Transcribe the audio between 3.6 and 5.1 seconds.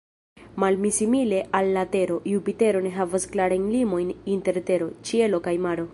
limojn inter tero,